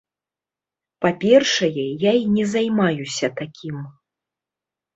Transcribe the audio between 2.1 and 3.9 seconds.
і не займаюся такім.